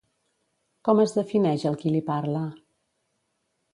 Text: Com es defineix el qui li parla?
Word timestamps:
Com 0.87 1.01
es 1.03 1.13
defineix 1.19 1.65
el 1.73 1.77
qui 1.83 1.93
li 1.97 2.03
parla? 2.11 2.43